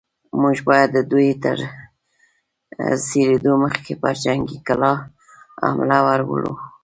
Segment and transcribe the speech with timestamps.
[0.41, 1.57] موږ بايد د دوی تر
[3.05, 4.93] خبرېدو مخکې پر جنګي کلا
[5.65, 6.53] حمله ور وړو.